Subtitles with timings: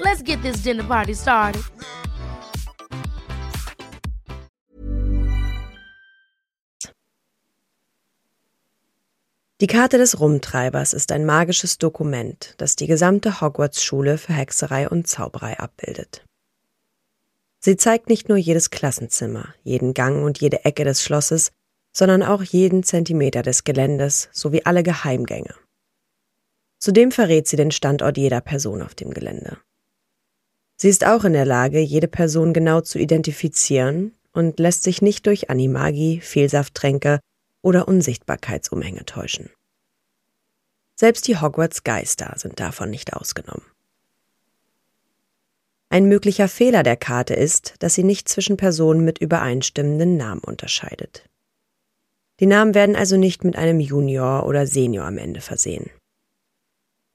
[0.00, 1.62] Let's get this dinner party started.
[9.60, 15.06] Die Karte des Rumtreibers ist ein magisches Dokument, das die gesamte Hogwarts-Schule für Hexerei und
[15.06, 16.24] Zauberei abbildet.
[17.60, 21.52] Sie zeigt nicht nur jedes Klassenzimmer, jeden Gang und jede Ecke des Schlosses,
[21.92, 25.54] sondern auch jeden Zentimeter des Geländes sowie alle Geheimgänge.
[26.78, 29.56] Zudem verrät sie den Standort jeder Person auf dem Gelände.
[30.76, 35.26] Sie ist auch in der Lage, jede Person genau zu identifizieren und lässt sich nicht
[35.26, 37.20] durch Animagi, Fehlsafttränke
[37.62, 39.50] oder Unsichtbarkeitsumhänge täuschen.
[40.96, 43.64] Selbst die Hogwarts Geister sind davon nicht ausgenommen.
[45.88, 51.28] Ein möglicher Fehler der Karte ist, dass sie nicht zwischen Personen mit übereinstimmenden Namen unterscheidet.
[52.40, 55.90] Die Namen werden also nicht mit einem Junior oder Senior am Ende versehen.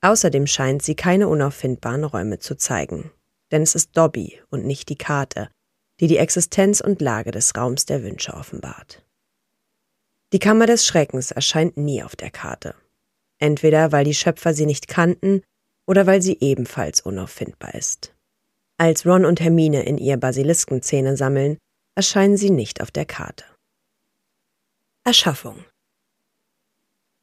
[0.02, 3.12] Außerdem scheint sie keine unauffindbaren Räume zu zeigen,
[3.52, 5.50] denn es ist Dobby und nicht die Karte,
[6.00, 9.04] die die Existenz und Lage des Raums der Wünsche offenbart.
[10.32, 12.76] Die Kammer des Schreckens erscheint nie auf der Karte,
[13.40, 15.42] entweder weil die Schöpfer sie nicht kannten
[15.88, 18.14] oder weil sie ebenfalls unauffindbar ist.
[18.78, 21.58] Als Ron und Hermine in ihr Basiliskenzähne sammeln,
[21.96, 23.44] erscheinen sie nicht auf der Karte.
[25.04, 25.66] Erschaffung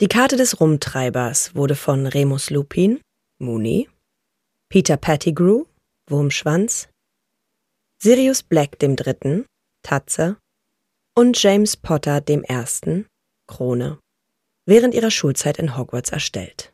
[0.00, 3.00] Die Karte des Rumtreibers wurde von Remus Lupin,
[3.38, 3.88] Mooney,
[4.68, 5.64] Peter Pettigrew,
[6.08, 6.88] Wurmschwanz,
[7.98, 9.46] Sirius Black dem Dritten,
[9.82, 10.36] Tatze
[11.14, 13.06] und James Potter dem Ersten,
[13.48, 13.98] Krone,
[14.66, 16.72] während ihrer Schulzeit in Hogwarts erstellt.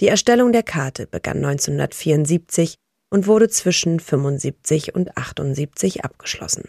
[0.00, 2.76] Die Erstellung der Karte begann 1974
[3.10, 6.68] und wurde zwischen 75 und 78 abgeschlossen.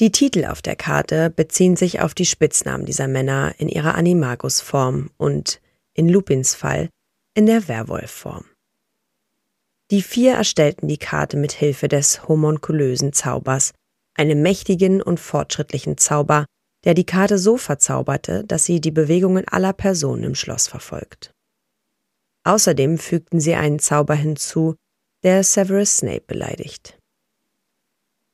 [0.00, 5.10] Die Titel auf der Karte beziehen sich auf die Spitznamen dieser Männer in ihrer Animagus-Form
[5.16, 5.60] und,
[5.92, 6.88] in Lupins Fall,
[7.34, 8.44] in der Werwolf-Form.
[9.94, 13.70] Die vier erstellten die Karte mit Hilfe des homunkulösen Zaubers,
[14.14, 16.46] einem mächtigen und fortschrittlichen Zauber,
[16.82, 21.30] der die Karte so verzauberte, dass sie die Bewegungen aller Personen im Schloss verfolgt.
[22.42, 24.74] Außerdem fügten sie einen Zauber hinzu,
[25.22, 26.98] der Severus Snape beleidigt.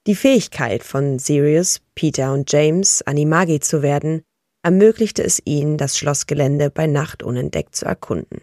[0.07, 4.23] Die Fähigkeit von Sirius, Peter und James, Animagi zu werden,
[4.63, 8.41] ermöglichte es ihnen, das Schlossgelände bei Nacht unentdeckt zu erkunden.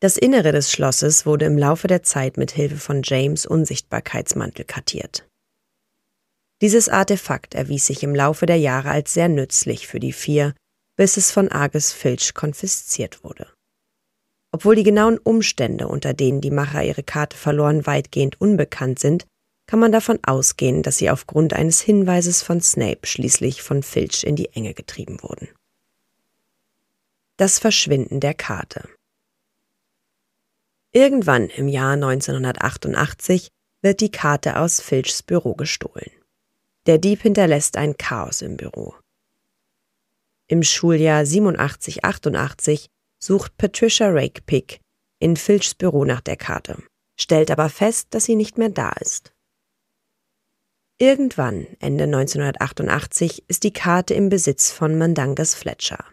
[0.00, 5.28] Das Innere des Schlosses wurde im Laufe der Zeit mit Hilfe von James Unsichtbarkeitsmantel kartiert.
[6.62, 10.54] Dieses Artefakt erwies sich im Laufe der Jahre als sehr nützlich für die vier,
[10.96, 13.46] bis es von Argus Filch konfisziert wurde.
[14.52, 19.26] Obwohl die genauen Umstände, unter denen die Macher ihre Karte verloren, weitgehend unbekannt sind,
[19.66, 24.34] kann man davon ausgehen, dass sie aufgrund eines Hinweises von Snape schließlich von Filch in
[24.34, 25.48] die Enge getrieben wurden.
[27.36, 28.88] Das Verschwinden der Karte
[30.92, 33.48] Irgendwann im Jahr 1988
[33.80, 36.10] wird die Karte aus Filchs Büro gestohlen.
[36.86, 38.96] Der Dieb hinterlässt ein Chaos im Büro.
[40.48, 42.86] Im Schuljahr 87-88
[43.20, 44.80] sucht Patricia Rakepick
[45.20, 46.82] in Filchs Büro nach der Karte,
[47.16, 49.32] stellt aber fest, dass sie nicht mehr da ist.
[50.98, 56.04] Irgendwann, Ende 1988, ist die Karte im Besitz von Mandangas Fletcher.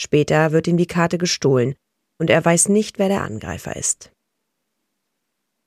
[0.00, 1.76] Später wird ihm die Karte gestohlen
[2.18, 4.10] und er weiß nicht, wer der Angreifer ist.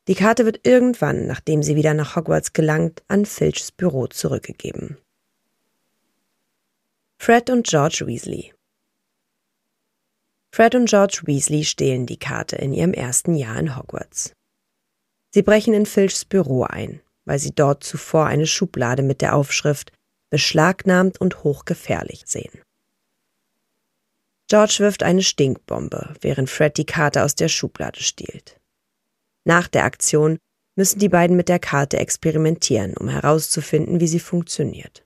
[0.08, 4.98] Die Karte wird irgendwann, nachdem sie wieder nach Hogwarts gelangt, an Filchs Büro zurückgegeben.
[7.18, 8.54] Fred und George Weasley
[10.54, 14.34] Fred und George Weasley stehlen die Karte in ihrem ersten Jahr in Hogwarts.
[15.34, 19.92] Sie brechen in Filchs Büro ein weil sie dort zuvor eine Schublade mit der Aufschrift
[20.30, 22.62] beschlagnahmt und hochgefährlich sehen.
[24.52, 28.60] George wirft eine Stinkbombe, während Fred die Karte aus der Schublade stiehlt.
[29.46, 30.40] Nach der Aktion
[30.76, 35.06] müssen die beiden mit der Karte experimentieren, um herauszufinden, wie sie funktioniert.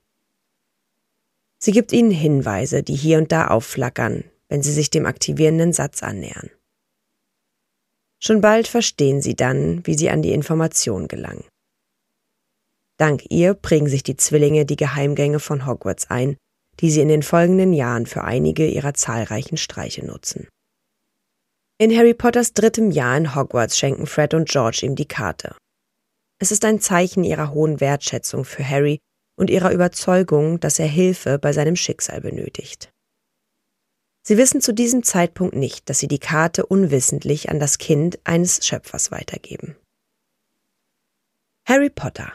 [1.59, 6.01] Sie gibt ihnen Hinweise, die hier und da aufflackern, wenn sie sich dem aktivierenden Satz
[6.01, 6.49] annähern.
[8.17, 11.45] Schon bald verstehen sie dann, wie sie an die Information gelangen.
[12.97, 16.35] Dank ihr prägen sich die Zwillinge die Geheimgänge von Hogwarts ein,
[16.79, 20.47] die sie in den folgenden Jahren für einige ihrer zahlreichen Streiche nutzen.
[21.77, 25.55] In Harry Potters drittem Jahr in Hogwarts schenken Fred und George ihm die Karte.
[26.39, 28.99] Es ist ein Zeichen ihrer hohen Wertschätzung für Harry
[29.37, 32.91] und ihrer Überzeugung, dass er Hilfe bei seinem Schicksal benötigt.
[34.27, 38.65] Sie wissen zu diesem Zeitpunkt nicht, dass sie die Karte unwissentlich an das Kind eines
[38.65, 39.75] Schöpfers weitergeben.
[41.67, 42.33] Harry Potter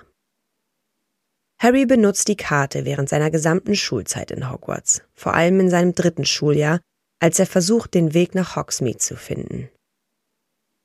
[1.62, 6.24] Harry benutzt die Karte während seiner gesamten Schulzeit in Hogwarts, vor allem in seinem dritten
[6.24, 6.80] Schuljahr,
[7.20, 9.68] als er versucht, den Weg nach Hogsmeade zu finden.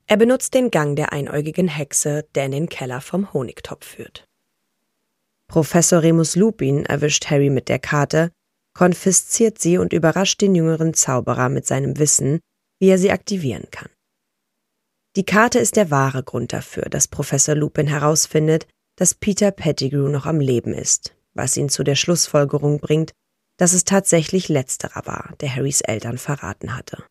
[0.06, 4.26] Er benutzt den Gang der einäugigen Hexe, der in den Keller vom Honigtopf führt.
[5.48, 8.30] Professor Remus Lupin erwischt Harry mit der Karte,
[8.76, 12.40] konfisziert sie und überrascht den jüngeren Zauberer mit seinem Wissen,
[12.78, 13.88] wie er sie aktivieren kann.
[15.16, 20.26] Die Karte ist der wahre Grund dafür, dass Professor Lupin herausfindet, dass Peter Pettigrew noch
[20.26, 23.12] am Leben ist, was ihn zu der Schlussfolgerung bringt,
[23.58, 27.04] dass es tatsächlich letzterer war, der Harrys Eltern verraten hatte.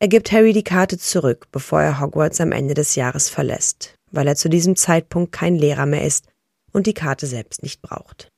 [0.00, 4.26] Er gibt Harry die Karte zurück, bevor er Hogwarts am Ende des Jahres verlässt, weil
[4.26, 6.26] er zu diesem Zeitpunkt kein Lehrer mehr ist
[6.72, 8.30] und die Karte selbst nicht braucht.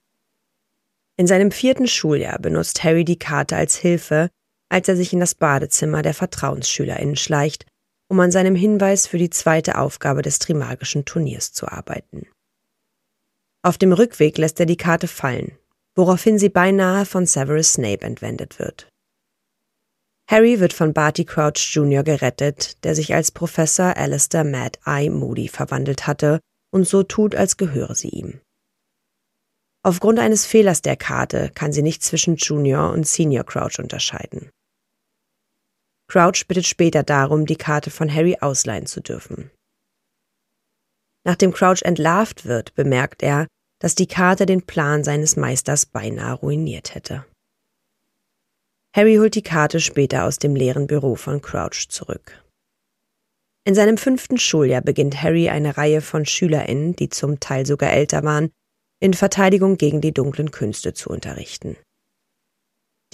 [1.16, 4.28] In seinem vierten Schuljahr benutzt Harry die Karte als Hilfe,
[4.70, 7.66] als er sich in das Badezimmer der VertrauensschülerInnen schleicht,
[8.12, 12.26] um an seinem Hinweis für die zweite Aufgabe des Trimagischen Turniers zu arbeiten.
[13.62, 15.56] Auf dem Rückweg lässt er die Karte fallen,
[15.96, 18.86] woraufhin sie beinahe von Severus Snape entwendet wird.
[20.30, 22.02] Harry wird von Barty Crouch Jr.
[22.02, 27.56] gerettet, der sich als Professor Alistair Mad Eye Moody verwandelt hatte und so tut, als
[27.56, 28.42] gehöre sie ihm.
[29.82, 34.50] Aufgrund eines Fehlers der Karte kann sie nicht zwischen Junior und Senior Crouch unterscheiden.
[36.12, 39.50] Crouch bittet später darum, die Karte von Harry ausleihen zu dürfen.
[41.24, 43.46] Nachdem Crouch entlarvt wird, bemerkt er,
[43.80, 47.24] dass die Karte den Plan seines Meisters beinahe ruiniert hätte.
[48.94, 52.44] Harry holt die Karte später aus dem leeren Büro von Crouch zurück.
[53.64, 58.22] In seinem fünften Schuljahr beginnt Harry eine Reihe von SchülerInnen, die zum Teil sogar älter
[58.22, 58.50] waren,
[59.00, 61.78] in Verteidigung gegen die dunklen Künste zu unterrichten.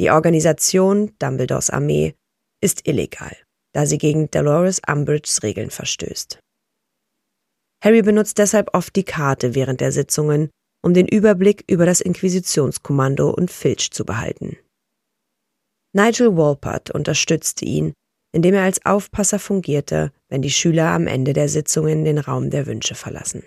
[0.00, 2.16] Die Organisation Dumbledores Armee
[2.60, 3.36] ist illegal,
[3.72, 6.38] da sie gegen Dolores Umbridges Regeln verstößt.
[7.82, 10.50] Harry benutzt deshalb oft die Karte während der Sitzungen,
[10.82, 14.56] um den Überblick über das Inquisitionskommando und Filch zu behalten.
[15.94, 17.94] Nigel Walpert unterstützte ihn,
[18.32, 22.66] indem er als Aufpasser fungierte, wenn die Schüler am Ende der Sitzungen den Raum der
[22.66, 23.42] Wünsche verlassen.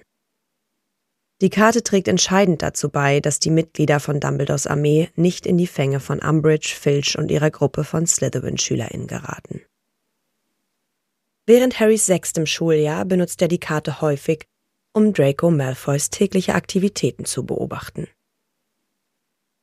[1.42, 5.66] Die Karte trägt entscheidend dazu bei, dass die Mitglieder von Dumbledores Armee nicht in die
[5.66, 9.62] Fänge von Umbridge, Filch und ihrer Gruppe von Slytherin-SchülerInnen geraten.
[11.48, 14.46] Während Harrys sechstem Schuljahr benutzt er die Karte häufig,
[14.94, 18.08] um Draco Malfoys tägliche Aktivitäten zu beobachten.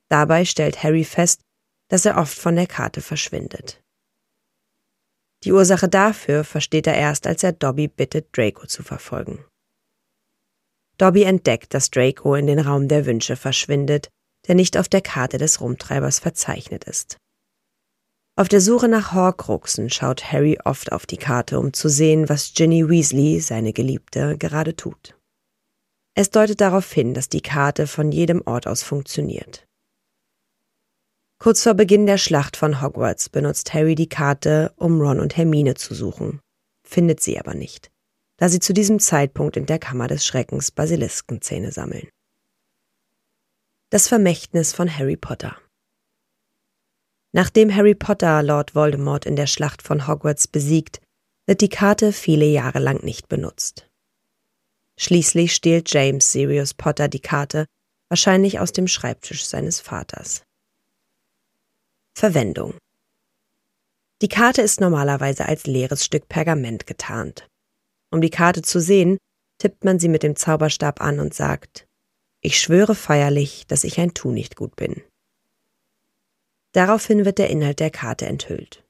[0.09, 1.41] Dabei stellt Harry fest,
[1.87, 3.81] dass er oft von der Karte verschwindet.
[5.45, 9.45] Die Ursache dafür versteht er erst, als er Dobby bittet, Draco zu verfolgen.
[10.99, 14.09] Dobby entdeckt, dass Draco in den Raum der Wünsche verschwindet,
[14.47, 17.17] der nicht auf der Karte des Rumtreibers verzeichnet ist.
[18.35, 22.53] Auf der Suche nach Horcruxen schaut Harry oft auf die Karte, um zu sehen, was
[22.53, 25.17] Ginny Weasley, seine Geliebte, gerade tut.
[26.15, 29.65] Es deutet darauf hin, dass die Karte von jedem Ort aus funktioniert.
[31.41, 35.75] Kurz vor Beginn der Schlacht von Hogwarts benutzt Harry die Karte, um Ron und Hermine
[35.75, 36.41] zu suchen,
[36.85, 37.89] findet sie aber nicht,
[38.39, 42.07] da sie zu diesem Zeitpunkt in der Kammer des Schreckens Basiliskenzähne sammeln.
[43.89, 45.57] Das Vermächtnis von Harry Potter
[47.33, 51.01] Nachdem Harry Potter Lord Voldemort in der Schlacht von Hogwarts besiegt,
[51.47, 53.87] wird die Karte viele Jahre lang nicht benutzt.
[54.97, 57.65] Schließlich stiehlt James Sirius Potter die Karte,
[58.09, 60.43] wahrscheinlich aus dem Schreibtisch seines Vaters.
[62.17, 62.77] Verwendung
[64.21, 67.47] Die Karte ist normalerweise als leeres Stück Pergament getarnt.
[68.11, 69.17] Um die Karte zu sehen,
[69.57, 71.87] tippt man sie mit dem Zauberstab an und sagt,
[72.41, 75.01] ich schwöre feierlich, dass ich ein Tu nicht gut bin.
[76.71, 78.85] Daraufhin wird der Inhalt der Karte enthüllt.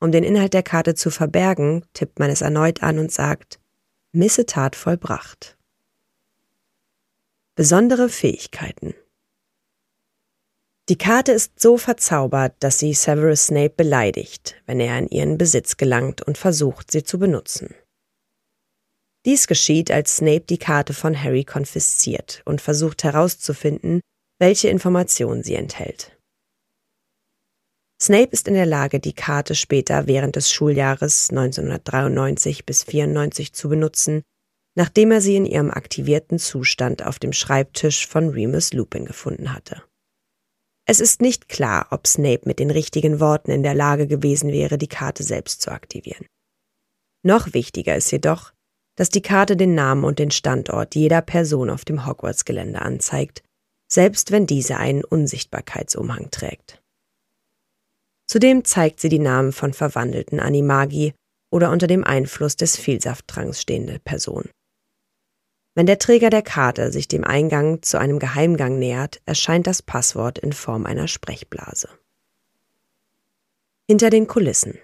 [0.00, 3.60] Um den Inhalt der Karte zu verbergen, tippt man es erneut an und sagt,
[4.12, 5.56] Missetat vollbracht.
[7.54, 8.94] Besondere Fähigkeiten
[10.90, 15.76] die Karte ist so verzaubert, dass sie Severus Snape beleidigt, wenn er in ihren Besitz
[15.76, 17.72] gelangt und versucht, sie zu benutzen.
[19.26, 24.00] Dies geschieht, als Snape die Karte von Harry konfisziert und versucht herauszufinden,
[24.38, 26.16] welche Informationen sie enthält.
[28.02, 33.68] Snape ist in der Lage, die Karte später während des Schuljahres 1993 bis 94 zu
[33.68, 34.22] benutzen,
[34.74, 39.82] nachdem er sie in ihrem aktivierten Zustand auf dem Schreibtisch von Remus Lupin gefunden hatte.
[40.86, 44.78] Es ist nicht klar, ob Snape mit den richtigen Worten in der Lage gewesen wäre,
[44.78, 46.26] die Karte selbst zu aktivieren.
[47.22, 48.52] Noch wichtiger ist jedoch,
[49.00, 53.42] dass die Karte den Namen und den Standort jeder Person auf dem Hogwarts-Gelände anzeigt,
[53.90, 56.82] selbst wenn diese einen Unsichtbarkeitsumhang trägt.
[58.26, 61.14] Zudem zeigt sie die Namen von verwandelten Animagi
[61.50, 64.50] oder unter dem Einfluss des Vielsafttranks stehende Personen.
[65.74, 70.38] Wenn der Träger der Karte sich dem Eingang zu einem Geheimgang nähert, erscheint das Passwort
[70.38, 71.88] in Form einer Sprechblase.
[73.88, 74.78] Hinter den Kulissen.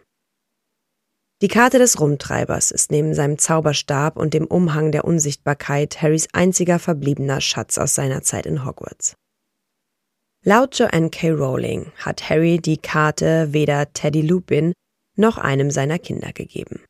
[1.43, 6.79] Die Karte des Rumtreibers ist neben seinem Zauberstab und dem Umhang der Unsichtbarkeit Harrys einziger
[6.79, 9.17] verbliebener Schatz aus seiner Zeit in Hogwarts.
[10.43, 11.33] Laut Joanne K.
[11.33, 14.73] Rowling hat Harry die Karte weder Teddy Lupin
[15.17, 16.83] noch einem seiner Kinder gegeben.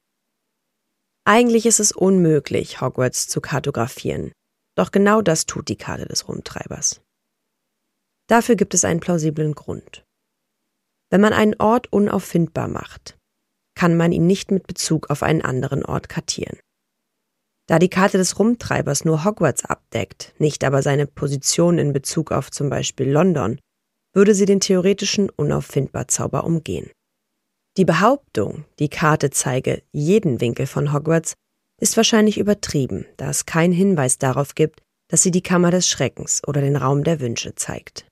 [1.25, 4.31] Eigentlich ist es unmöglich, Hogwarts zu kartografieren,
[4.77, 7.01] doch genau das tut die Karte des Rumtreibers.
[8.29, 10.05] Dafür gibt es einen plausiblen Grund.
[11.11, 13.17] Wenn man einen Ort unauffindbar macht,
[13.77, 16.59] kann man ihn nicht mit Bezug auf einen anderen Ort kartieren.
[17.69, 22.51] Da die Karte des Rumtreibers nur Hogwarts abdeckt, nicht aber seine Position in Bezug auf
[22.51, 23.61] zum Beispiel London,
[24.15, 26.91] würde sie den theoretischen Unauffindbar-Zauber umgehen.
[27.77, 31.35] Die Behauptung, die Karte zeige jeden Winkel von Hogwarts,
[31.79, 36.43] ist wahrscheinlich übertrieben, da es keinen Hinweis darauf gibt, dass sie die Kammer des Schreckens
[36.47, 38.07] oder den Raum der Wünsche zeigt.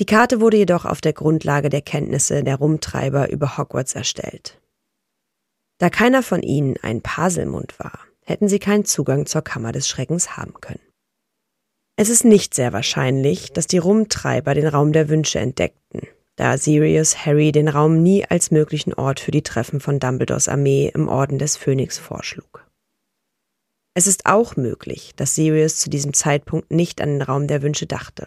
[0.00, 4.60] Die Karte wurde jedoch auf der Grundlage der Kenntnisse der Rumtreiber über Hogwarts erstellt.
[5.78, 10.36] Da keiner von ihnen ein Paselmund war, hätten sie keinen Zugang zur Kammer des Schreckens
[10.36, 10.80] haben können.
[11.96, 17.24] Es ist nicht sehr wahrscheinlich, dass die Rumtreiber den Raum der Wünsche entdeckten, da Sirius
[17.24, 21.38] Harry den Raum nie als möglichen Ort für die Treffen von Dumbledores Armee im Orden
[21.38, 22.68] des Phönix vorschlug.
[23.96, 27.86] Es ist auch möglich, dass Sirius zu diesem Zeitpunkt nicht an den Raum der Wünsche
[27.86, 28.26] dachte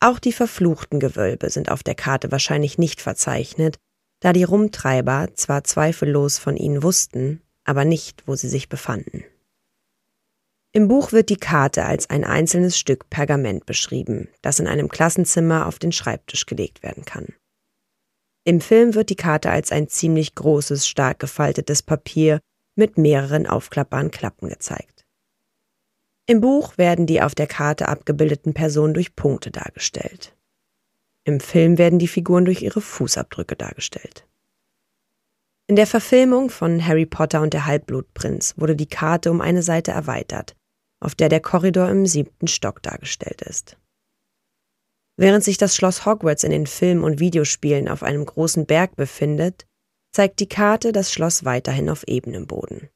[0.00, 3.78] auch die verfluchten Gewölbe sind auf der Karte wahrscheinlich nicht verzeichnet,
[4.20, 9.24] da die Rumtreiber zwar zweifellos von ihnen wussten, aber nicht, wo sie sich befanden.
[10.72, 15.66] Im Buch wird die Karte als ein einzelnes Stück Pergament beschrieben, das in einem Klassenzimmer
[15.66, 17.34] auf den Schreibtisch gelegt werden kann.
[18.44, 22.40] Im Film wird die Karte als ein ziemlich großes, stark gefaltetes Papier
[22.74, 24.99] mit mehreren aufklappbaren Klappen gezeigt.
[26.30, 30.32] Im Buch werden die auf der Karte abgebildeten Personen durch Punkte dargestellt.
[31.24, 34.28] Im Film werden die Figuren durch ihre Fußabdrücke dargestellt.
[35.66, 39.90] In der Verfilmung von Harry Potter und der Halbblutprinz wurde die Karte um eine Seite
[39.90, 40.54] erweitert,
[41.00, 43.76] auf der der Korridor im siebten Stock dargestellt ist.
[45.16, 49.66] Während sich das Schloss Hogwarts in den Film- und Videospielen auf einem großen Berg befindet,
[50.12, 52.88] zeigt die Karte das Schloss weiterhin auf ebenem Boden.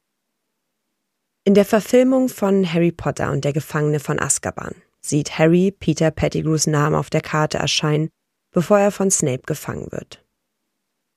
[1.47, 6.65] In der Verfilmung von Harry Potter und der Gefangene von Azkaban sieht Harry Peter Pettigrews
[6.65, 8.09] Name auf der Karte erscheinen,
[8.51, 10.25] bevor er von Snape gefangen wird.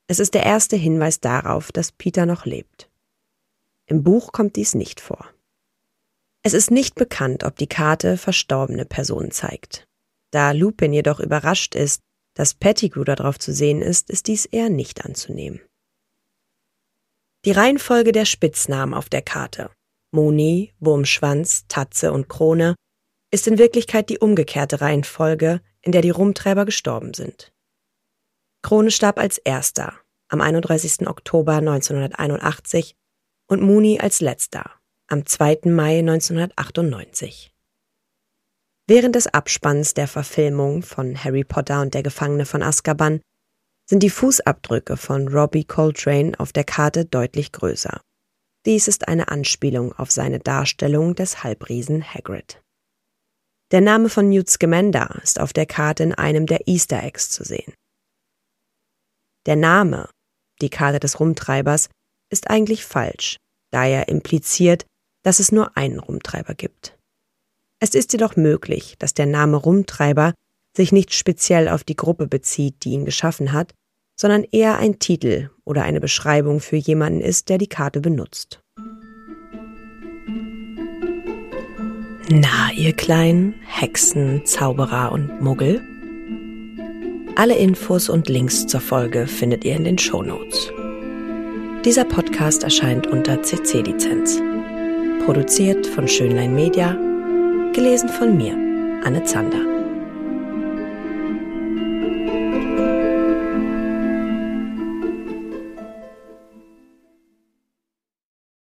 [0.05, 2.91] Es ist der erste Hinweis darauf, dass Peter noch lebt.
[3.87, 5.27] Im Buch kommt dies nicht vor.
[6.43, 9.87] Es ist nicht bekannt, ob die Karte verstorbene Personen zeigt.
[10.29, 12.01] Da Lupin jedoch überrascht ist,
[12.35, 15.59] dass Pettigrew darauf zu sehen ist, ist dies eher nicht anzunehmen.
[17.45, 19.71] Die Reihenfolge der Spitznamen auf der Karte
[20.11, 22.75] Moni, Wurmschwanz, Tatze und Krone,
[23.31, 27.53] ist in Wirklichkeit die umgekehrte Reihenfolge, in der die Rumtreiber gestorben sind.
[28.61, 29.93] Krone starb als erster
[30.29, 31.07] am 31.
[31.07, 32.95] Oktober 1981
[33.47, 34.71] und Mooney als letzter
[35.07, 35.61] am 2.
[35.65, 37.51] Mai 1998.
[38.87, 43.21] Während des Abspanns der Verfilmung von Harry Potter und der Gefangene von Azkaban
[43.87, 48.01] sind die Fußabdrücke von Robbie Coltrane auf der Karte deutlich größer.
[48.65, 52.61] Dies ist eine Anspielung auf seine Darstellung des Halbriesen Hagrid.
[53.71, 57.43] Der Name von Newt Scamander ist auf der Karte in einem der Easter Eggs zu
[57.43, 57.73] sehen.
[59.45, 60.09] Der Name,
[60.61, 61.89] die Karte des Rumtreibers,
[62.29, 63.37] ist eigentlich falsch,
[63.71, 64.85] da er impliziert,
[65.23, 66.97] dass es nur einen Rumtreiber gibt.
[67.79, 70.33] Es ist jedoch möglich, dass der Name Rumtreiber
[70.75, 73.73] sich nicht speziell auf die Gruppe bezieht, die ihn geschaffen hat,
[74.19, 78.61] sondern eher ein Titel oder eine Beschreibung für jemanden ist, der die Karte benutzt.
[82.29, 85.81] Na, ihr kleinen Hexen, Zauberer und Muggel?
[87.37, 90.69] Alle Infos und Links zur Folge findet ihr in den Show Notes.
[91.85, 94.41] Dieser Podcast erscheint unter CC-Lizenz.
[95.23, 96.91] Produziert von Schönlein Media,
[97.71, 98.53] gelesen von mir,
[99.05, 99.78] Anne Zander.